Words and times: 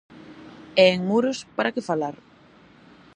E 0.83 0.85
en 0.95 1.01
Muros, 1.09 1.37
para 1.55 1.73
que 1.73 1.85
falar? 1.89 2.15